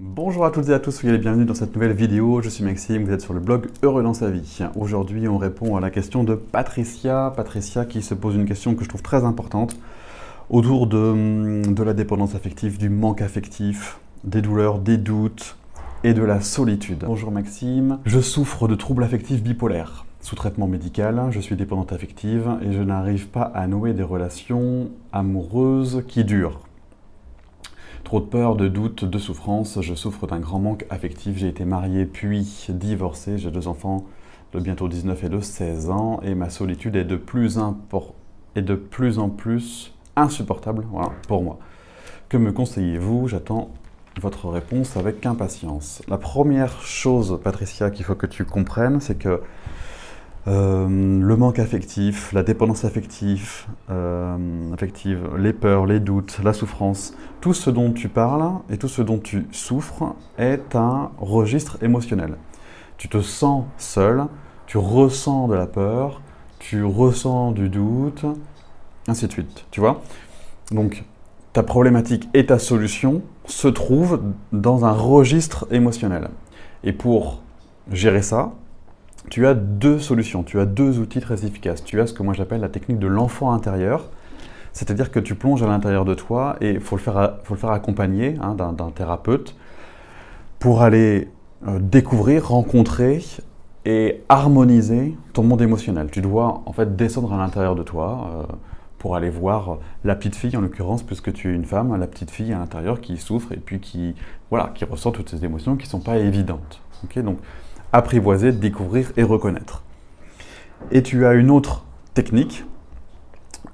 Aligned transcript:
Bonjour 0.00 0.44
à 0.44 0.52
toutes 0.52 0.68
et 0.68 0.72
à 0.72 0.78
tous, 0.78 0.92
soyez 0.92 1.10
les 1.10 1.18
bienvenus 1.18 1.48
dans 1.48 1.54
cette 1.54 1.74
nouvelle 1.74 1.92
vidéo. 1.92 2.40
Je 2.40 2.48
suis 2.48 2.62
Maxime, 2.62 3.02
vous 3.02 3.10
êtes 3.10 3.20
sur 3.20 3.34
le 3.34 3.40
blog 3.40 3.66
Heureux 3.82 4.04
dans 4.04 4.14
sa 4.14 4.30
vie. 4.30 4.60
Aujourd'hui, 4.76 5.26
on 5.26 5.38
répond 5.38 5.74
à 5.74 5.80
la 5.80 5.90
question 5.90 6.22
de 6.22 6.36
Patricia. 6.36 7.32
Patricia 7.34 7.84
qui 7.84 8.00
se 8.00 8.14
pose 8.14 8.36
une 8.36 8.44
question 8.44 8.76
que 8.76 8.84
je 8.84 8.88
trouve 8.88 9.02
très 9.02 9.24
importante 9.24 9.76
autour 10.50 10.86
de, 10.86 11.68
de 11.68 11.82
la 11.82 11.94
dépendance 11.94 12.36
affective, 12.36 12.78
du 12.78 12.90
manque 12.90 13.22
affectif, 13.22 13.98
des 14.22 14.40
douleurs, 14.40 14.78
des 14.78 14.98
doutes 14.98 15.56
et 16.04 16.14
de 16.14 16.22
la 16.22 16.42
solitude. 16.42 17.02
Bonjour 17.04 17.32
Maxime, 17.32 17.98
je 18.04 18.20
souffre 18.20 18.68
de 18.68 18.76
troubles 18.76 19.02
affectifs 19.02 19.42
bipolaires. 19.42 20.06
Sous 20.20 20.36
traitement 20.36 20.68
médical, 20.68 21.26
je 21.30 21.40
suis 21.40 21.56
dépendante 21.56 21.92
affective 21.92 22.48
et 22.62 22.72
je 22.72 22.82
n'arrive 22.82 23.26
pas 23.26 23.42
à 23.42 23.66
nouer 23.66 23.94
des 23.94 24.04
relations 24.04 24.90
amoureuses 25.12 26.04
qui 26.06 26.22
durent. 26.22 26.60
Trop 28.08 28.20
de 28.20 28.24
peur, 28.24 28.56
de 28.56 28.68
doute, 28.68 29.04
de 29.04 29.18
souffrance, 29.18 29.82
je 29.82 29.94
souffre 29.94 30.26
d'un 30.26 30.40
grand 30.40 30.58
manque 30.58 30.86
affectif. 30.88 31.36
J'ai 31.36 31.48
été 31.48 31.66
marié 31.66 32.06
puis 32.06 32.64
divorcé, 32.70 33.36
j'ai 33.36 33.50
deux 33.50 33.68
enfants 33.68 34.06
de 34.54 34.60
bientôt 34.60 34.88
19 34.88 35.24
et 35.24 35.28
de 35.28 35.40
16 35.40 35.90
ans 35.90 36.18
et 36.22 36.34
ma 36.34 36.48
solitude 36.48 36.96
est 36.96 37.04
de 37.04 37.16
plus, 37.16 37.58
est 38.56 38.62
de 38.62 38.74
plus 38.76 39.18
en 39.18 39.28
plus 39.28 39.92
insupportable 40.16 40.86
pour 41.28 41.42
moi. 41.42 41.58
Que 42.30 42.38
me 42.38 42.50
conseillez-vous? 42.50 43.28
J'attends 43.28 43.68
votre 44.18 44.48
réponse 44.48 44.96
avec 44.96 45.26
impatience. 45.26 46.00
La 46.08 46.16
première 46.16 46.80
chose, 46.80 47.38
Patricia, 47.44 47.90
qu'il 47.90 48.06
faut 48.06 48.14
que 48.14 48.24
tu 48.24 48.46
comprennes, 48.46 49.00
c'est 49.00 49.18
que 49.18 49.42
euh, 50.48 50.88
le 50.88 51.36
manque 51.36 51.58
affectif, 51.58 52.32
la 52.32 52.42
dépendance 52.42 52.86
affective, 52.86 53.66
euh, 53.90 54.72
affective, 54.72 55.28
les 55.36 55.52
peurs, 55.52 55.84
les 55.84 56.00
doutes, 56.00 56.40
la 56.42 56.54
souffrance, 56.54 57.14
tout 57.42 57.52
ce 57.52 57.68
dont 57.68 57.92
tu 57.92 58.08
parles 58.08 58.52
et 58.70 58.78
tout 58.78 58.88
ce 58.88 59.02
dont 59.02 59.18
tu 59.18 59.46
souffres 59.52 60.14
est 60.38 60.74
un 60.74 61.10
registre 61.18 61.76
émotionnel. 61.82 62.36
Tu 62.96 63.08
te 63.08 63.20
sens 63.20 63.64
seul, 63.76 64.24
tu 64.66 64.78
ressens 64.78 65.48
de 65.48 65.54
la 65.54 65.66
peur, 65.66 66.22
tu 66.58 66.82
ressens 66.82 67.52
du 67.52 67.68
doute, 67.68 68.24
ainsi 69.06 69.26
de 69.26 69.32
suite. 69.32 69.66
Tu 69.70 69.80
vois 69.80 70.00
Donc, 70.70 71.04
ta 71.52 71.62
problématique 71.62 72.26
et 72.32 72.46
ta 72.46 72.58
solution 72.58 73.20
se 73.44 73.68
trouvent 73.68 74.22
dans 74.52 74.86
un 74.86 74.92
registre 74.92 75.66
émotionnel. 75.70 76.30
Et 76.84 76.92
pour 76.94 77.42
gérer 77.90 78.22
ça, 78.22 78.52
tu 79.30 79.46
as 79.46 79.54
deux 79.54 79.98
solutions, 79.98 80.42
tu 80.42 80.58
as 80.60 80.66
deux 80.66 80.98
outils 80.98 81.20
très 81.20 81.44
efficaces. 81.44 81.84
Tu 81.84 82.00
as 82.00 82.06
ce 82.06 82.12
que 82.12 82.22
moi 82.22 82.34
j'appelle 82.34 82.60
la 82.60 82.68
technique 82.68 82.98
de 82.98 83.06
l'enfant 83.06 83.52
intérieur, 83.52 84.10
c'est-à-dire 84.72 85.10
que 85.10 85.20
tu 85.20 85.34
plonges 85.34 85.62
à 85.62 85.66
l'intérieur 85.66 86.04
de 86.04 86.14
toi 86.14 86.56
et 86.60 86.72
il 86.72 86.80
faut, 86.80 86.96
le 86.96 87.02
faire 87.56 87.70
accompagner 87.70 88.36
hein, 88.40 88.54
d'un 88.54 88.90
thérapeute 88.90 89.56
pour 90.58 90.82
aller 90.82 91.28
euh, 91.66 91.78
découvrir, 91.80 92.48
rencontrer 92.48 93.24
et 93.84 94.22
harmoniser 94.28 95.16
ton 95.32 95.42
monde 95.42 95.62
émotionnel. 95.62 96.08
Tu 96.10 96.20
dois 96.20 96.62
en 96.66 96.72
fait 96.72 96.96
descendre 96.96 97.32
à 97.32 97.38
l'intérieur 97.38 97.74
de 97.74 97.82
toi 97.82 98.30
euh, 98.32 98.52
pour 98.98 99.16
aller 99.16 99.30
voir 99.30 99.78
la 100.04 100.14
petite 100.14 100.36
fille, 100.36 100.56
en 100.56 100.60
l'occurrence, 100.60 101.02
puisque 101.02 101.32
tu 101.32 101.50
es 101.50 101.54
une 101.54 101.64
femme, 101.64 101.94
la 101.96 102.06
petite 102.06 102.30
fille 102.30 102.52
à 102.52 102.58
l'intérieur 102.58 103.00
qui 103.00 103.16
souffre 103.16 103.52
et 103.52 103.56
puis 103.56 103.80
qui, 103.80 104.14
voilà, 104.50 104.72
qui 104.74 104.84
ressent 104.84 105.12
toutes 105.12 105.28
ces 105.28 105.44
émotions 105.44 105.76
qui 105.76 105.86
ne 105.86 105.90
sont 105.90 106.00
pas 106.00 106.18
évidentes. 106.18 106.80
donc, 107.16 107.38
apprivoiser, 107.92 108.52
découvrir 108.52 109.12
et 109.16 109.22
reconnaître. 109.22 109.82
Et 110.90 111.02
tu 111.02 111.26
as 111.26 111.34
une 111.34 111.50
autre 111.50 111.84
technique 112.14 112.64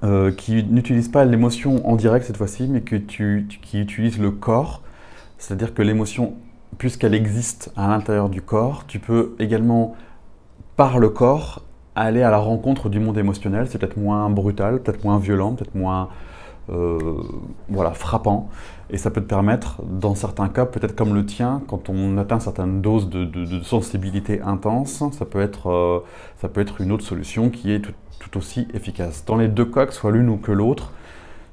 euh, 0.03 0.31
qui 0.31 0.63
n'utilise 0.63 1.07
pas 1.07 1.25
l'émotion 1.25 1.87
en 1.87 1.95
direct 1.95 2.25
cette 2.25 2.37
fois-ci, 2.37 2.67
mais 2.67 2.81
que 2.81 2.95
tu, 2.95 3.47
qui 3.61 3.79
utilise 3.79 4.19
le 4.19 4.31
corps. 4.31 4.81
C'est-à-dire 5.37 5.73
que 5.73 5.81
l'émotion, 5.81 6.33
puisqu'elle 6.77 7.13
existe 7.13 7.71
à 7.75 7.87
l'intérieur 7.87 8.29
du 8.29 8.41
corps, 8.41 8.85
tu 8.87 8.99
peux 8.99 9.35
également, 9.39 9.95
par 10.75 10.99
le 10.99 11.09
corps, 11.09 11.63
aller 11.95 12.23
à 12.23 12.29
la 12.29 12.37
rencontre 12.37 12.89
du 12.89 12.99
monde 12.99 13.17
émotionnel. 13.17 13.67
C'est 13.69 13.77
peut-être 13.77 13.97
moins 13.97 14.29
brutal, 14.29 14.81
peut-être 14.81 15.03
moins 15.03 15.17
violent, 15.17 15.53
peut-être 15.53 15.75
moins 15.75 16.09
voilà, 16.67 17.91
frappant. 17.91 18.49
Et 18.91 18.97
ça 18.97 19.09
peut 19.09 19.21
te 19.21 19.27
permettre, 19.27 19.81
dans 19.83 20.13
certains 20.13 20.47
cas, 20.47 20.65
peut-être 20.65 20.95
comme 20.95 21.15
le 21.15 21.25
tien, 21.25 21.63
quand 21.67 21.89
on 21.89 22.17
atteint 22.17 22.39
certaines 22.39 22.81
doses 22.81 23.09
de, 23.09 23.61
sensibilité 23.63 24.41
intense, 24.41 25.03
ça 25.17 25.25
peut, 25.25 25.41
être, 25.41 25.69
euh, 25.71 25.99
ça 26.39 26.49
peut 26.49 26.61
être 26.61 26.81
une 26.81 26.91
autre 26.91 27.03
solution 27.03 27.49
qui 27.49 27.71
est 27.71 27.81
tout, 27.81 27.93
aussi 28.37 28.67
efficace. 28.73 29.23
Dans 29.25 29.37
les 29.37 29.47
deux 29.47 29.65
cas, 29.65 29.85
que 29.85 29.93
soit 29.93 30.11
l'une 30.11 30.29
ou 30.29 30.37
que 30.37 30.51
l'autre, 30.51 30.91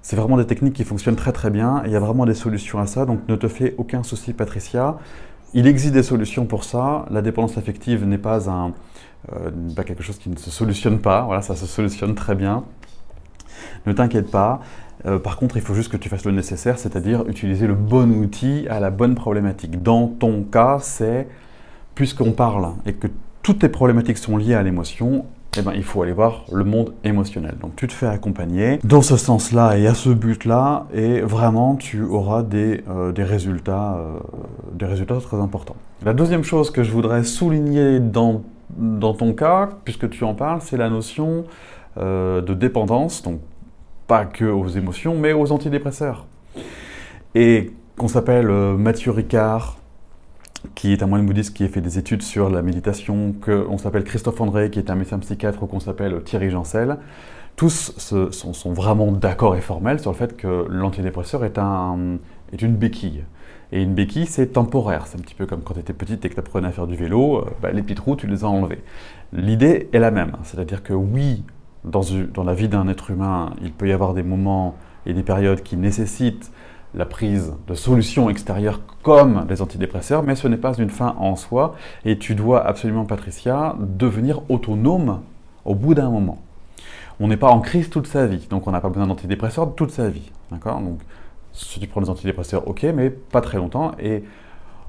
c'est 0.00 0.16
vraiment 0.16 0.36
des 0.36 0.46
techniques 0.46 0.74
qui 0.74 0.84
fonctionnent 0.84 1.16
très 1.16 1.32
très 1.32 1.50
bien 1.50 1.82
et 1.84 1.88
il 1.88 1.92
y 1.92 1.96
a 1.96 2.00
vraiment 2.00 2.24
des 2.24 2.34
solutions 2.34 2.80
à 2.80 2.86
ça, 2.86 3.04
donc 3.04 3.20
ne 3.28 3.36
te 3.36 3.46
fais 3.46 3.74
aucun 3.78 4.02
souci 4.02 4.32
Patricia. 4.32 4.96
Il 5.54 5.66
existe 5.66 5.92
des 5.92 6.02
solutions 6.02 6.46
pour 6.46 6.64
ça. 6.64 7.04
La 7.10 7.20
dépendance 7.20 7.58
affective 7.58 8.04
n'est 8.06 8.18
pas, 8.18 8.50
un, 8.50 8.72
euh, 9.32 9.50
pas 9.76 9.84
quelque 9.84 10.02
chose 10.02 10.18
qui 10.18 10.28
ne 10.28 10.36
se 10.36 10.50
solutionne 10.50 10.98
pas, 10.98 11.22
voilà, 11.22 11.42
ça 11.42 11.56
se 11.56 11.66
solutionne 11.66 12.14
très 12.14 12.34
bien. 12.34 12.64
Ne 13.86 13.92
t'inquiète 13.92 14.30
pas. 14.30 14.60
Euh, 15.06 15.18
par 15.18 15.36
contre, 15.36 15.56
il 15.56 15.62
faut 15.62 15.74
juste 15.74 15.90
que 15.90 15.96
tu 15.96 16.08
fasses 16.08 16.24
le 16.24 16.32
nécessaire, 16.32 16.78
c'est-à-dire 16.78 17.26
utiliser 17.28 17.66
le 17.66 17.74
bon 17.74 18.10
outil 18.10 18.66
à 18.70 18.80
la 18.80 18.90
bonne 18.90 19.14
problématique. 19.14 19.82
Dans 19.82 20.06
ton 20.06 20.42
cas, 20.42 20.78
c'est, 20.80 21.26
puisqu'on 21.94 22.32
parle 22.32 22.74
et 22.86 22.92
que 22.92 23.08
toutes 23.42 23.60
tes 23.60 23.68
problématiques 23.68 24.18
sont 24.18 24.36
liées 24.36 24.54
à 24.54 24.62
l'émotion, 24.62 25.24
eh 25.58 25.62
ben, 25.62 25.72
il 25.74 25.82
faut 25.82 26.00
aller 26.02 26.12
voir 26.12 26.44
le 26.52 26.64
monde 26.64 26.94
émotionnel. 27.04 27.56
Donc 27.60 27.76
tu 27.76 27.86
te 27.86 27.92
fais 27.92 28.06
accompagner 28.06 28.78
dans 28.84 29.02
ce 29.02 29.16
sens-là 29.16 29.76
et 29.76 29.86
à 29.86 29.94
ce 29.94 30.08
but-là, 30.08 30.86
et 30.94 31.20
vraiment 31.20 31.74
tu 31.74 32.02
auras 32.02 32.42
des, 32.42 32.82
euh, 32.88 33.12
résultats, 33.18 33.96
euh, 33.96 34.18
des 34.72 34.86
résultats 34.86 35.16
très 35.16 35.36
importants. 35.36 35.76
La 36.04 36.14
deuxième 36.14 36.44
chose 36.44 36.70
que 36.70 36.82
je 36.84 36.92
voudrais 36.92 37.24
souligner 37.24 38.00
dans, 38.00 38.42
ton 39.18 39.34
cas, 39.34 39.68
puisque 39.84 40.08
tu 40.08 40.24
en 40.24 40.34
parles, 40.34 40.60
c'est 40.62 40.78
la 40.78 40.88
notion 40.88 41.44
de 41.98 42.54
dépendance. 42.54 43.22
Pas 44.12 44.26
que 44.26 44.44
aux 44.44 44.68
émotions, 44.68 45.16
mais 45.16 45.32
aux 45.32 45.52
antidépresseurs. 45.52 46.26
Et 47.34 47.70
qu'on 47.96 48.08
s'appelle 48.08 48.50
euh, 48.50 48.76
Mathieu 48.76 49.10
Ricard, 49.10 49.78
qui 50.74 50.92
est 50.92 51.02
un 51.02 51.06
moine 51.06 51.24
bouddhiste 51.24 51.56
qui 51.56 51.64
a 51.64 51.68
fait 51.68 51.80
des 51.80 51.96
études 51.96 52.20
sur 52.20 52.50
la 52.50 52.60
méditation, 52.60 53.34
qu'on 53.42 53.78
s'appelle 53.78 54.04
Christophe 54.04 54.38
André, 54.42 54.68
qui 54.68 54.80
est 54.80 54.90
un 54.90 54.96
médecin 54.96 55.18
psychiatre, 55.18 55.62
ou 55.62 55.66
qu'on 55.66 55.80
s'appelle 55.80 56.22
Thierry 56.24 56.50
Jancel, 56.50 56.98
tous 57.56 57.94
sont, 57.98 58.72
vraiment 58.74 59.12
d'accord 59.12 59.56
et 59.56 59.62
formels 59.62 59.98
sur 59.98 60.10
le 60.10 60.16
fait 60.18 60.36
que 60.36 60.66
l'antidépresseur 60.68 61.42
est, 61.46 61.56
un, 61.56 62.18
est 62.52 62.60
une 62.60 62.76
béquille. 62.76 63.24
Et 63.72 63.82
une 63.82 63.94
béquille, 63.94 64.26
c'est 64.26 64.48
temporaire. 64.48 65.06
C'est 65.06 65.16
un 65.18 65.22
petit 65.22 65.34
peu 65.34 65.46
comme 65.46 65.62
quand 65.62 65.72
tu 65.72 65.80
étais 65.80 65.94
petite 65.94 66.22
et 66.26 66.28
que 66.28 66.34
tu 66.34 66.40
apprenais 66.40 66.68
à 66.68 66.72
faire 66.72 66.86
du 66.86 66.96
vélo, 66.96 67.38
euh, 67.38 67.50
bah, 67.62 67.72
les 67.72 67.80
petites 67.80 68.00
roues, 68.00 68.16
tu 68.16 68.26
les 68.26 68.44
as 68.44 68.48
enlevées. 68.48 68.82
L'idée 69.32 69.88
est 69.90 69.98
la 69.98 70.10
même. 70.10 70.32
C'est-à-dire 70.42 70.82
que 70.82 70.92
oui, 70.92 71.44
dans, 71.84 72.44
la 72.44 72.54
vie 72.54 72.68
d'un 72.68 72.88
être 72.88 73.10
humain, 73.10 73.54
il 73.62 73.72
peut 73.72 73.88
y 73.88 73.92
avoir 73.92 74.14
des 74.14 74.22
moments 74.22 74.76
et 75.06 75.14
des 75.14 75.22
périodes 75.22 75.62
qui 75.62 75.76
nécessitent 75.76 76.52
la 76.94 77.06
prise 77.06 77.54
de 77.66 77.74
solutions 77.74 78.28
extérieures 78.28 78.80
comme 79.02 79.46
les 79.48 79.62
antidépresseurs, 79.62 80.22
mais 80.22 80.36
ce 80.36 80.46
n'est 80.46 80.58
pas 80.58 80.74
une 80.74 80.90
fin 80.90 81.16
en 81.18 81.36
soi 81.36 81.74
et 82.04 82.18
tu 82.18 82.34
dois 82.34 82.64
absolument, 82.64 83.04
Patricia, 83.04 83.74
devenir 83.80 84.42
autonome 84.50 85.22
au 85.64 85.74
bout 85.74 85.94
d'un 85.94 86.10
moment. 86.10 86.38
On 87.18 87.28
n'est 87.28 87.36
pas 87.36 87.50
en 87.50 87.60
crise 87.60 87.90
toute 87.90 88.06
sa 88.06 88.26
vie, 88.26 88.46
donc 88.48 88.66
on 88.66 88.72
n'a 88.72 88.80
pas 88.80 88.88
besoin 88.88 89.06
d'antidépresseurs 89.06 89.74
toute 89.74 89.90
sa 89.90 90.08
vie. 90.08 90.30
D'accord? 90.50 90.80
Donc, 90.80 91.00
si 91.52 91.80
tu 91.80 91.86
prends 91.86 92.00
des 92.00 92.10
antidépresseurs, 92.10 92.66
ok, 92.68 92.84
mais 92.94 93.10
pas 93.10 93.40
très 93.40 93.58
longtemps. 93.58 93.92
Et 94.00 94.24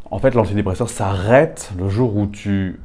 en 0.09 0.19
fait, 0.19 0.33
l'antidépresseur 0.33 0.89
s'arrête 0.89 1.71
le 1.77 1.89
jour 1.89 2.15
où 2.15 2.27
tu 2.27 2.79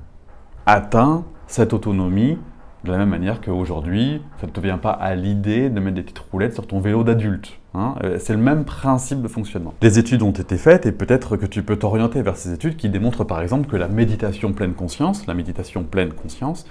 atteins 0.66 1.24
cette 1.46 1.72
autonomie 1.72 2.38
de 2.84 2.92
la 2.92 2.98
même 2.98 3.08
manière 3.08 3.40
qu'aujourd'hui, 3.40 4.22
ça 4.40 4.46
ne 4.46 4.52
te 4.52 4.60
vient 4.60 4.78
pas 4.78 4.90
à 4.90 5.14
l'idée 5.14 5.68
de 5.68 5.80
mettre 5.80 5.96
des 5.96 6.02
petites 6.02 6.18
roulettes 6.18 6.54
sur 6.54 6.66
ton 6.66 6.80
vélo 6.80 7.02
d'adulte. 7.02 7.58
Hein. 7.74 7.96
Euh, 8.04 8.18
c'est 8.20 8.32
le 8.32 8.38
même 8.38 8.64
principe 8.64 9.20
de 9.20 9.28
fonctionnement. 9.28 9.74
Des 9.80 9.98
études 9.98 10.22
ont 10.22 10.30
été 10.30 10.56
faites 10.56 10.86
et 10.86 10.92
peut-être 10.92 11.36
que 11.36 11.46
tu 11.46 11.62
peux 11.62 11.76
t'orienter 11.76 12.22
vers 12.22 12.36
ces 12.36 12.52
études 12.52 12.76
qui 12.76 12.88
démontrent 12.88 13.24
par 13.24 13.40
exemple 13.40 13.68
que 13.68 13.76
la 13.76 13.88
méditation 13.88 14.52
pleine 14.52 14.74
conscience, 14.74 15.26
la 15.26 15.34
méditation 15.34 15.82
pleine 15.82 16.12
conscience, 16.12 16.66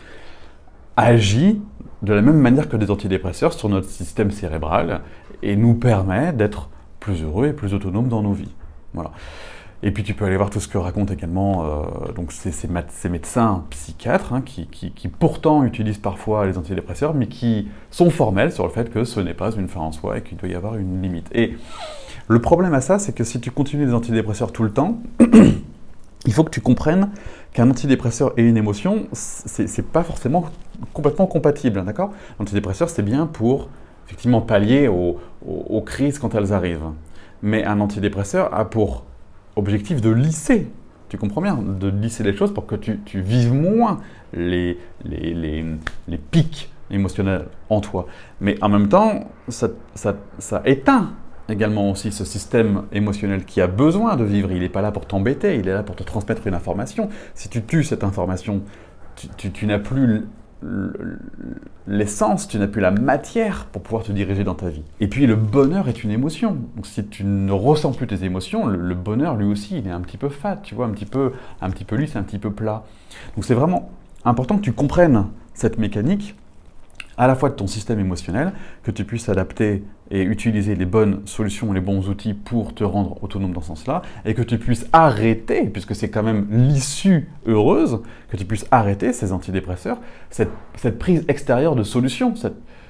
agit 0.95 1.61
de 2.01 2.13
la 2.13 2.21
même 2.21 2.39
manière 2.39 2.69
que 2.69 2.77
des 2.77 2.89
antidépresseurs 2.89 3.53
sur 3.53 3.69
notre 3.69 3.89
système 3.89 4.31
cérébral 4.31 5.01
et 5.43 5.55
nous 5.55 5.73
permet 5.73 6.33
d'être 6.33 6.69
plus 6.99 7.23
heureux 7.23 7.47
et 7.47 7.53
plus 7.53 7.73
autonomes 7.73 8.07
dans 8.07 8.21
nos 8.21 8.33
vies. 8.33 8.53
Voilà. 8.93 9.11
Et 9.83 9.91
puis 9.91 10.03
tu 10.03 10.13
peux 10.13 10.25
aller 10.25 10.38
voir 10.38 10.50
tout 10.50 10.59
ce 10.59 10.68
que 10.68 10.77
racontent 10.77 11.13
également 11.13 11.65
euh, 11.65 12.24
ces, 12.29 13.09
médecins 13.09 13.63
psychiatres 13.69 14.33
hein, 14.33 14.41
qui, 14.41 14.68
pourtant 15.19 15.63
utilisent 15.63 16.00
parfois 16.00 16.47
les 16.47 16.57
antidépresseurs, 16.57 17.13
mais 17.13 17.27
qui 17.27 17.68
sont 17.91 18.09
formels 18.09 18.51
sur 18.51 18.65
le 18.65 18.71
fait 18.71 18.89
que 18.89 19.03
ce 19.03 19.19
n'est 19.19 19.35
pas 19.35 19.51
une 19.51 19.68
fin 19.68 19.81
en 19.81 19.91
soi 19.91 20.18
et 20.18 20.21
qu'il 20.24 20.38
doit 20.38 20.50
y 20.50 20.56
avoir 20.56 20.77
une 20.77 21.01
limite. 21.01 21.29
Et 21.31 21.56
le 22.27 22.41
problème 22.41 22.74
à 22.74 22.81
ça, 22.81 22.97
c'est 22.97 23.13
que 23.13 23.24
si 23.24 23.39
tu 23.39 23.51
continues 23.51 23.85
les 23.85 23.94
antidépresseurs 23.94 24.51
tout 24.51 24.63
le 24.63 24.71
temps, 24.71 24.97
il 26.25 26.33
faut 26.33 26.44
que 26.44 26.50
tu 26.50 26.62
comprennes 26.62 27.12
qu'un 27.53 27.69
antidépresseur 27.69 28.33
et 28.35 28.41
une 28.41 28.57
émotion, 28.57 29.06
c'est 29.13 29.85
pas 29.85 30.03
forcément 30.03 30.45
complètement 30.94 31.27
compatible, 31.27 31.85
d'accord? 31.85 32.12
L'antidépresseur, 32.39 32.89
c'est 32.89 33.03
bien 33.03 33.27
pour 33.27 33.69
effectivement 34.07 34.41
pallier 34.41 34.88
aux 34.88 35.81
crises 35.85 36.18
quand 36.18 36.33
elles 36.33 36.51
arrivent. 36.51 36.89
Mais 37.44 37.63
un 37.63 37.80
antidépresseur 37.80 38.51
a 38.53 38.65
pour 38.65 39.03
objectif 39.57 40.01
de 40.01 40.09
lisser. 40.09 40.68
Tu 41.09 41.18
comprends 41.18 41.42
bien 41.42 41.57
De 41.57 41.89
lisser 41.89 42.24
les 42.24 42.36
choses 42.36 42.54
pour 42.54 42.65
que 42.65 42.75
tu, 42.75 43.00
vives 43.21 43.54
moins 43.54 44.00
les, 44.33 44.77
les, 45.06 45.33
les, 46.07 46.18
pics 46.18 46.69
émotionnels 46.92 47.45
en 47.69 47.80
toi. 47.81 48.07
Mais 48.42 48.62
en 48.62 48.69
même 48.69 48.89
temps, 48.89 49.30
ça, 49.48 49.69
ça, 49.95 50.15
ça 50.38 50.62
éteint 50.65 51.13
également 51.50 51.92
aussi 51.92 52.12
ce 52.12 52.25
système 52.25 52.83
émotionnel 52.92 53.45
qui 53.45 53.62
a 53.62 53.68
besoin 53.68 54.15
de 54.15 54.24
vivre. 54.24 54.51
Il 54.51 54.59
n'est 54.59 54.69
pas 54.69 54.81
là 54.81 54.92
pour 54.92 55.06
t'embêter, 55.06 55.56
il 55.56 55.68
est 55.68 55.74
là 55.74 55.83
pour 55.83 55.95
te 55.95 56.04
transmettre 56.04 56.45
une 56.45 56.54
information. 56.54 57.09
Si 57.33 57.50
tu 57.50 57.63
tues 57.63 57.83
cette 57.83 58.04
information, 58.04 58.63
tu, 59.38 59.65
n'as 59.65 59.80
plus 59.80 60.25
l'essence, 61.88 62.48
tu 62.48 62.57
n'as 62.57 62.68
plus 62.68 62.81
la 62.81 62.92
matière 62.92 63.65
pour 63.65 63.81
pouvoir 63.81 64.04
te 64.04 64.12
diriger 64.12 64.44
dans 64.44 64.56
ta 64.56 64.69
vie. 64.69 64.83
Et 65.00 65.07
puis 65.07 65.27
le 65.27 65.36
bonheur 65.36 65.88
est 65.88 66.04
une 66.04 66.12
émotion. 66.12 66.57
Donc 66.75 66.86
si 66.88 67.06
tu 67.06 67.24
ne 67.24 67.51
ressens 67.51 67.94
plus 67.94 68.07
tes 68.07 68.24
émotions, 68.24 68.65
le, 68.65 68.95
bonheur 68.95 69.36
lui 69.36 69.45
aussi, 69.45 69.77
il 69.77 69.88
est 69.88 69.92
un 69.92 70.01
petit 70.01 70.18
peu 70.18 70.30
fat, 70.30 70.57
tu 70.63 70.75
vois, 70.75 70.88
un 70.88 70.92
petit 70.92 71.06
peu, 71.06 71.33
un 71.62 71.69
petit 71.69 71.86
peu 71.86 71.95
lisse, 71.95 72.15
un 72.15 72.24
petit 72.24 72.39
peu 72.39 72.51
plat. 72.51 72.83
Donc 73.36 73.45
c'est 73.45 73.54
vraiment 73.54 73.92
important 74.25 74.57
que 74.57 74.63
tu 74.63 74.74
comprennes 74.74 75.27
cette 75.54 75.77
mécanique 75.77 76.36
à 77.17 77.27
la 77.27 77.35
fois 77.35 77.49
de 77.49 77.55
ton 77.55 77.67
système 77.67 77.99
émotionnel, 77.99 78.53
que 78.83 78.91
tu 78.91 79.03
puisses 79.03 79.29
adapter 79.29 79.83
et 80.11 80.21
utiliser 80.21 80.75
les 80.75 80.85
bonnes 80.85 81.25
solutions, 81.25 81.73
les 81.73 81.81
bons 81.81 82.07
outils 82.09 82.33
pour 82.33 82.73
te 82.73 82.83
rendre 82.83 83.21
autonome 83.23 83.53
dans 83.53 83.61
ce 83.61 83.67
sens-là, 83.67 84.01
et 84.25 84.33
que 84.33 84.41
tu 84.41 84.57
puisses 84.57 84.87
arrêter, 84.93 85.63
puisque 85.65 85.95
c'est 85.95 86.09
quand 86.09 86.23
même 86.23 86.47
l'issue 86.49 87.29
heureuse, 87.45 88.01
que 88.29 88.37
tu 88.37 88.45
puisses 88.45 88.67
arrêter 88.71 89.13
ces 89.13 89.33
antidépresseurs, 89.33 89.99
cette, 90.29 90.49
prise 90.99 91.25
extérieure 91.27 91.75
de 91.75 91.83
solutions, 91.83 92.33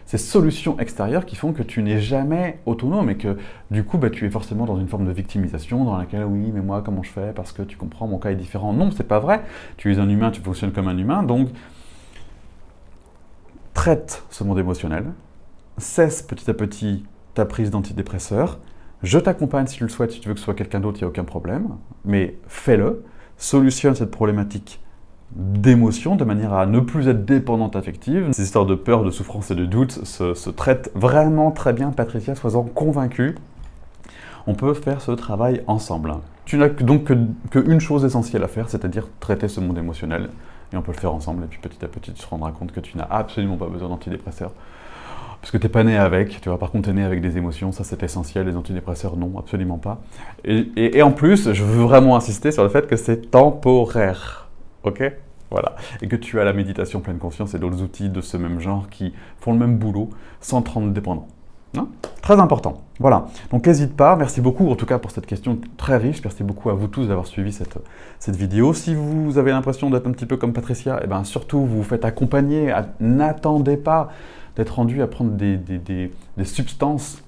ces 0.06 0.18
solutions 0.18 0.80
extérieures 0.80 1.25
qui 1.25 1.35
font 1.35 1.53
que 1.53 1.63
tu 1.63 1.81
n'es 1.81 2.00
jamais 2.00 2.59
autonome 2.65 3.09
et 3.09 3.18
que 3.18 3.38
du 3.71 3.83
coup 3.83 3.97
bah, 3.97 4.09
tu 4.09 4.25
es 4.25 4.30
forcément 4.30 4.65
dans 4.65 4.80
une 4.80 4.88
forme 4.88 5.06
de 5.06 5.12
victimisation 5.12 5.83
dans 5.83 5.97
laquelle 5.97 6.23
oui 6.23 6.51
mais 6.53 6.62
moi 6.62 6.81
comment 6.81 7.03
je 7.03 7.09
fais? 7.09 7.33
Parce 7.35 7.51
que 7.51 7.62
tu 7.62 7.75
comprends 7.75 8.07
mon 8.07 8.18
cas 8.18 8.31
est 8.31 8.35
différent. 8.35 8.71
Non, 8.71 8.89
c'est 8.91 9.07
pas 9.07 9.19
vrai. 9.19 9.41
Tu 9.75 9.94
es 9.94 10.00
un 10.00 10.07
humain, 10.07 10.31
tu 10.31 10.39
fonctionnes 10.39 10.71
comme 10.71 10.88
un 10.88 10.97
humain, 10.97 11.23
donc 11.23 11.50
traite 13.88 14.24
ce 14.31 14.44
monde 14.44 14.60
émotionnel, 14.60 15.06
cesse 15.78 16.22
petit 16.22 16.50
à 16.50 16.54
petit 16.54 17.06
ta 17.36 17.45
prise 17.45 17.72
d'antidépresseur, 17.72 18.60
je 19.01 19.18
t'accompagne 19.18 19.66
si 19.66 19.78
tu 19.78 19.84
le 19.84 19.89
souhaites, 19.89 20.12
si 20.12 20.19
tu 20.19 20.28
veux 20.28 20.34
que 20.34 20.42
ce 20.42 20.44
soit 20.44 20.56
quelqu'un 20.56 20.81
d'autre, 20.81 20.98
il 20.98 21.04
n'y 21.04 21.06
a 21.06 21.07
aucun 21.07 21.24
problème, 21.24 21.69
mais 22.04 22.36
fais-le, 22.50 23.06
solutionne 23.38 23.95
cette 23.95 24.12
problématique 24.12 24.81
d'émotion 25.31 26.18
de 26.18 26.25
manière 26.25 26.51
à 26.51 26.66
ne 26.66 26.81
plus 26.81 27.07
être 27.07 27.24
dépendante 27.24 27.78
affective. 27.78 28.28
Ces 28.34 28.44
histoires 28.44 28.66
de 28.66 28.75
peur, 28.75 29.06
de 29.06 29.10
souffrance 29.10 29.51
et 29.51 29.56
de 29.56 29.66
doute 29.66 30.04
se, 30.04 30.50
traitent 30.50 30.92
vraiment 30.94 31.51
très 31.51 31.72
bien, 31.72 31.92
Patricia, 31.92 32.36
sois-en 32.36 32.63
convaincue. 32.63 33.36
On 34.48 34.54
peut 34.54 34.74
faire 34.74 35.00
ce 35.00 35.12
travail 35.12 35.63
ensemble. 35.66 36.16
Tu 36.44 36.57
n'as 36.57 36.68
donc 36.68 37.10
qu'une 37.51 37.80
chose 37.80 38.04
essentielle 38.04 38.44
à 38.44 38.50
faire, 38.50 38.69
c'est-à-dire 38.69 39.07
traiter 39.22 39.48
ce 39.48 39.62
monde 39.62 39.78
émotionnel 39.78 40.28
et 40.74 40.78
on 40.78 40.81
peut 40.81 40.92
le 40.92 41.00
faire 41.00 41.14
ensemble. 41.14 41.44
Et 41.44 41.48
puis 41.48 41.60
petit 41.60 41.84
à 41.84 41.88
petit, 41.88 42.12
tu 42.12 42.22
te 42.22 42.28
rendras 42.28 42.52
compte 42.52 42.72
que 42.72 42.80
tu 42.80 42.98
n'as 42.98 43.08
absolument 43.10 43.58
pas 43.58 43.68
besoin 43.68 43.90
d'antidépresseurs. 43.90 44.52
Parce 45.42 45.52
que 45.52 45.58
tu 45.58 45.66
n'es 45.66 45.72
pas 45.72 45.84
né 45.84 45.98
avec, 45.98 46.42
tu 46.42 46.50
vois, 46.50 46.58
par 46.58 46.72
contre 46.72 46.86
tu 46.86 46.90
es 46.90 46.94
né 46.94 47.04
avec 47.04 47.22
des 47.22 47.38
émotions, 47.38 47.72
ça 47.72 47.84
c'est 47.84 48.02
essentiel, 48.04 48.48
les 48.48 48.56
antidépresseurs 48.56 49.16
non, 49.18 49.38
absolument 49.38 49.78
pas. 49.78 50.02
Et, 50.44 51.02
en 51.02 51.12
plus, 51.12 51.54
je 51.54 51.64
veux 51.64 51.84
vraiment 51.84 52.16
insister 52.16 52.52
sur 52.52 52.64
le 52.64 52.69
fait 52.69 52.88
que 52.88 52.96
c'est 52.96 53.30
temporaire, 53.31 54.50
ok? 54.84 55.14
Voilà, 55.50 55.75
et 56.02 56.08
que 56.08 56.18
tu 56.18 56.42
as 56.42 56.44
la 56.44 56.52
méditation 56.52 57.00
pleine 57.00 57.19
conscience 57.19 57.54
et 57.54 57.60
d'autres 57.60 57.81
outils 57.81 58.10
de 58.10 58.19
ce 58.19 58.36
même 58.36 58.60
genre 58.60 58.90
qui 58.90 59.14
font 59.40 59.54
le 59.54 59.60
même 59.60 59.78
boulot 59.78 60.10
sans 60.42 60.62
te 60.62 60.72
rendre 60.72 60.92
dépendant. 60.92 61.28
Très 62.21 62.39
important. 62.39 62.81
Voilà. 63.00 63.27
Donc 63.51 63.65
n'hésite 63.68 63.95
pas. 63.95 64.15
Merci 64.15 64.41
beaucoup 64.41 64.69
en 64.69 64.75
tout 64.75 64.85
cas 64.85 65.00
pour 65.00 65.12
cette 65.12 65.25
question 65.25 65.59
très 65.77 65.97
riche. 65.97 66.21
Merci 66.24 66.44
beaucoup 66.44 66.69
à 66.69 66.74
vous 66.74 66.88
tous 66.88 67.07
d'avoir 67.07 67.27
suivi 67.27 67.51
cette, 67.51 68.35
vidéo. 68.35 68.74
Si 68.74 68.95
vous 68.95 69.38
avez 69.38 69.51
l'impression 69.51 69.89
d'être 69.89 70.07
un 70.07 70.12
petit 70.12 70.25
peu 70.25 70.38
comme 70.38 70.53
Patricia, 70.53 71.00
eh 71.03 71.07
ben 71.07 71.24
surtout 71.24 71.59
vous 71.59 71.77
vous 71.77 71.83
faites 71.83 72.06
accompagner. 72.06 72.74
N'attendez 73.00 73.77
pas 73.77 74.09
d'être 74.56 74.75
rendu 74.75 75.01
à 75.01 75.07
prendre 75.07 75.31
des 75.31 76.12
substances 76.44 77.21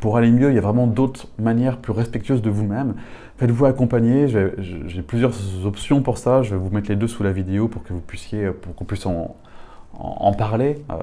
pour 0.00 0.16
aller 0.16 0.30
mieux. 0.30 0.50
Il 0.50 0.54
y 0.54 0.58
a 0.58 0.62
vraiment 0.62 0.86
d'autres 0.86 1.28
manières 1.38 1.78
plus 1.78 1.92
respectueuses 1.92 2.42
de 2.42 2.50
vous-même. 2.50 2.94
Faites-vous 3.38 3.66
accompagner. 3.66 4.26
J'ai 4.28 5.02
plusieurs 5.02 5.34
options 5.64 6.02
pour 6.02 6.18
ça. 6.18 6.42
Je 6.42 6.50
vais 6.50 6.60
vous 6.60 6.70
mettre 6.70 6.88
les 6.88 6.96
deux 6.96 7.08
sous 7.08 7.22
la 7.22 7.32
vidéo 7.32 7.68
pour 7.68 7.82
que 7.82 7.92
vous 7.92 8.00
puissiez, 8.00 8.50
pour 8.50 8.74
qu'on 8.74 8.84
puisse 8.84 9.06
en, 9.06 9.36
en, 9.94 10.32
parler. 10.32 10.84
Euh, 10.90 10.96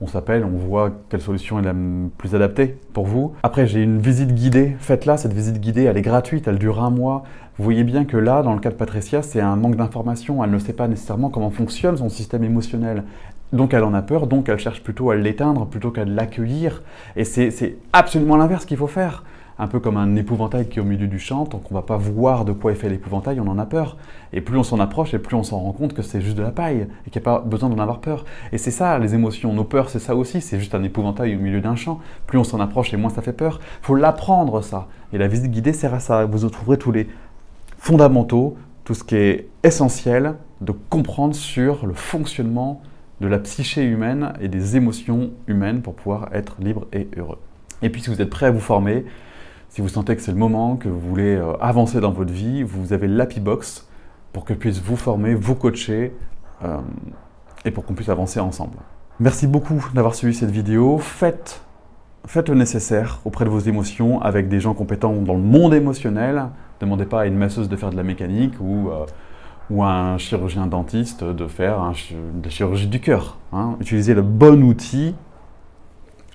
on 0.00 0.06
s'appelle, 0.06 0.44
on 0.44 0.56
voit 0.56 0.90
quelle 1.08 1.20
solution 1.20 1.58
est 1.58 1.62
la 1.62 1.74
plus 2.18 2.34
adaptée 2.34 2.76
pour 2.92 3.06
vous. 3.06 3.34
Après, 3.42 3.66
j'ai 3.66 3.82
une 3.82 4.00
visite 4.00 4.34
guidée. 4.34 4.76
Faites-la, 4.80 5.16
cette 5.16 5.32
visite 5.32 5.60
guidée, 5.60 5.84
elle 5.84 5.96
est 5.96 6.02
gratuite, 6.02 6.48
elle 6.48 6.58
dure 6.58 6.82
un 6.82 6.90
mois. 6.90 7.22
Vous 7.58 7.64
voyez 7.64 7.84
bien 7.84 8.04
que 8.04 8.16
là, 8.16 8.42
dans 8.42 8.54
le 8.54 8.60
cas 8.60 8.70
de 8.70 8.74
Patricia, 8.74 9.22
c'est 9.22 9.40
un 9.40 9.56
manque 9.56 9.76
d'information. 9.76 10.42
Elle 10.42 10.50
ne 10.50 10.58
sait 10.58 10.72
pas 10.72 10.88
nécessairement 10.88 11.28
comment 11.28 11.50
fonctionne 11.50 11.96
son 11.96 12.08
système 12.08 12.42
émotionnel. 12.42 13.04
Donc 13.52 13.74
elle 13.74 13.84
en 13.84 13.92
a 13.92 14.00
peur, 14.00 14.26
donc 14.26 14.48
elle 14.48 14.58
cherche 14.58 14.82
plutôt 14.82 15.10
à 15.10 15.16
l'éteindre 15.16 15.66
plutôt 15.66 15.90
qu'à 15.90 16.06
l'accueillir. 16.06 16.82
Et 17.16 17.24
c'est 17.24 17.76
absolument 17.92 18.36
l'inverse 18.36 18.64
qu'il 18.64 18.78
faut 18.78 18.86
faire 18.86 19.24
un 19.62 19.68
peu 19.68 19.78
comme 19.78 19.96
un 19.96 20.16
épouvantail 20.16 20.68
qui 20.68 20.80
est 20.80 20.82
au 20.82 20.84
milieu 20.84 21.06
du 21.06 21.20
champ, 21.20 21.46
tant 21.46 21.58
qu'on 21.58 21.72
ne 21.72 21.80
va 21.80 21.86
pas 21.86 21.96
voir 21.96 22.44
de 22.44 22.50
quoi 22.50 22.72
est 22.72 22.74
fait 22.74 22.88
l'épouvantail, 22.88 23.38
on 23.38 23.46
en 23.46 23.60
a 23.60 23.64
peur. 23.64 23.96
Et 24.32 24.40
plus 24.40 24.58
on 24.58 24.64
s'en 24.64 24.80
approche, 24.80 25.14
et 25.14 25.20
plus 25.20 25.36
on 25.36 25.44
s'en 25.44 25.60
rend 25.60 25.70
compte 25.70 25.94
que 25.94 26.02
c'est 26.02 26.20
juste 26.20 26.36
de 26.36 26.42
la 26.42 26.50
paille, 26.50 26.88
et 27.06 27.10
qu'il 27.10 27.22
n'y 27.22 27.28
a 27.28 27.30
pas 27.30 27.38
besoin 27.38 27.68
d'en 27.68 27.78
avoir 27.78 28.00
peur. 28.00 28.24
Et 28.50 28.58
c'est 28.58 28.72
ça, 28.72 28.98
les 28.98 29.14
émotions, 29.14 29.52
nos 29.52 29.62
peurs, 29.62 29.88
c'est 29.88 30.00
ça 30.00 30.16
aussi, 30.16 30.40
c'est 30.40 30.58
juste 30.58 30.74
un 30.74 30.82
épouvantail 30.82 31.36
au 31.36 31.38
milieu 31.38 31.60
d'un 31.60 31.76
champ. 31.76 32.00
Plus 32.26 32.38
on 32.38 32.44
s'en 32.44 32.58
approche, 32.58 32.92
et 32.92 32.96
moins 32.96 33.10
ça 33.10 33.22
fait 33.22 33.32
peur. 33.32 33.60
Il 33.82 33.86
faut 33.86 33.94
l'apprendre, 33.94 34.62
ça. 34.62 34.88
Et 35.12 35.18
la 35.18 35.28
visite 35.28 35.52
guidée 35.52 35.72
sert 35.72 35.94
à 35.94 36.00
ça. 36.00 36.24
Vous 36.24 36.48
trouverez 36.48 36.76
tous 36.76 36.90
les 36.90 37.06
fondamentaux, 37.78 38.56
tout 38.82 38.94
ce 38.94 39.04
qui 39.04 39.14
est 39.14 39.48
essentiel 39.62 40.34
de 40.60 40.72
comprendre 40.72 41.36
sur 41.36 41.86
le 41.86 41.94
fonctionnement 41.94 42.82
de 43.20 43.28
la 43.28 43.38
psyché 43.38 43.84
humaine 43.84 44.32
et 44.40 44.48
des 44.48 44.76
émotions 44.76 45.30
humaines 45.46 45.82
pour 45.82 45.94
pouvoir 45.94 46.30
être 46.32 46.56
libre 46.60 46.88
et 46.92 47.06
heureux. 47.16 47.38
Et 47.82 47.90
puis 47.90 48.02
si 48.02 48.10
vous 48.10 48.20
êtes 48.20 48.30
prêt 48.30 48.46
à 48.46 48.50
vous 48.50 48.60
former, 48.60 49.04
si 49.72 49.80
vous 49.80 49.88
sentez 49.88 50.14
que 50.14 50.20
c'est 50.20 50.32
le 50.32 50.38
moment, 50.38 50.76
que 50.76 50.90
vous 50.90 51.00
voulez 51.00 51.34
euh, 51.34 51.54
avancer 51.58 51.98
dans 51.98 52.10
votre 52.10 52.30
vie, 52.30 52.62
vous 52.62 52.92
avez 52.92 53.08
l'Happy 53.08 53.40
Box 53.40 53.88
pour 54.34 54.44
que 54.44 54.52
puisse 54.52 54.82
vous 54.82 54.96
former, 54.96 55.34
vous 55.34 55.54
coacher 55.54 56.12
euh, 56.62 56.76
et 57.64 57.70
pour 57.70 57.86
qu'on 57.86 57.94
puisse 57.94 58.10
avancer 58.10 58.38
ensemble. 58.38 58.76
Merci 59.18 59.46
beaucoup 59.46 59.88
d'avoir 59.94 60.14
suivi 60.14 60.34
cette 60.34 60.50
vidéo. 60.50 60.98
Faites, 60.98 61.62
faites 62.26 62.50
le 62.50 62.54
nécessaire 62.54 63.20
auprès 63.24 63.46
de 63.46 63.50
vos 63.50 63.60
émotions 63.60 64.20
avec 64.20 64.50
des 64.50 64.60
gens 64.60 64.74
compétents 64.74 65.14
dans 65.14 65.34
le 65.34 65.40
monde 65.40 65.72
émotionnel. 65.72 66.34
Ne 66.34 66.86
demandez 66.86 67.06
pas 67.06 67.22
à 67.22 67.26
une 67.26 67.38
masseuse 67.38 67.70
de 67.70 67.76
faire 67.76 67.88
de 67.88 67.96
la 67.96 68.02
mécanique 68.02 68.52
ou, 68.60 68.90
euh, 68.90 69.06
ou 69.70 69.82
à 69.82 69.88
un 69.88 70.18
chirurgien 70.18 70.66
dentiste 70.66 71.24
de 71.24 71.46
faire 71.46 71.78
de 71.80 72.44
la 72.44 72.50
chirurgie 72.50 72.88
du 72.88 73.00
cœur. 73.00 73.38
Hein. 73.54 73.76
Utilisez 73.80 74.12
le 74.12 74.20
bon 74.20 74.62
outil, 74.64 75.14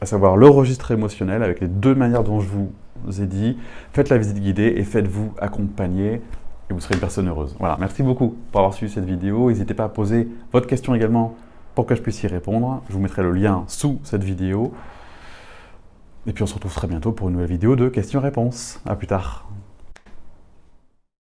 à 0.02 0.06
savoir 0.06 0.38
le 0.38 0.48
registre 0.48 0.92
émotionnel 0.92 1.44
avec 1.44 1.60
les 1.60 1.68
deux 1.68 1.96
manières 1.96 2.24
dont 2.24 2.40
je 2.40 2.48
vous 2.48 3.22
ai 3.22 3.26
dit, 3.26 3.58
faites 3.94 4.10
la 4.10 4.18
visite 4.18 4.40
guidée 4.40 4.74
et 4.78 4.84
faites-vous 4.84 5.34
accompagner 5.40 6.22
et 6.70 6.74
vous 6.74 6.80
serez 6.80 6.96
une 6.96 7.00
personne 7.00 7.28
heureuse. 7.28 7.56
Voilà, 7.60 7.78
merci 7.80 8.04
beaucoup 8.04 8.36
pour 8.52 8.60
avoir 8.60 8.74
suivi 8.74 8.92
cette 8.92 9.06
vidéo. 9.06 9.50
N'hésitez 9.50 9.74
pas 9.74 9.86
à 9.86 9.90
poser 9.90 10.28
votre 10.52 10.68
question 10.68 10.94
également 10.94 11.36
pour 11.76 11.86
que 11.86 11.96
je 11.96 12.02
puisse 12.02 12.22
y 12.24 12.28
répondre. 12.28 12.84
Je 12.90 12.94
vous 12.94 13.00
mettrai 13.00 13.24
le 13.24 13.32
lien 13.32 13.64
sous 13.68 14.00
cette 14.04 14.24
vidéo. 14.24 14.74
Et 16.26 16.34
puis 16.34 16.44
on 16.44 16.48
se 16.48 16.56
retrouve 16.56 16.74
très 16.74 16.88
bientôt 16.88 17.14
pour 17.14 17.30
une 17.30 17.36
nouvelle 17.36 17.50
vidéo 17.50 17.76
de 17.76 17.88
questions-réponses. 17.88 18.82
A 18.86 18.96
plus 18.96 19.08
tard. 19.08 19.48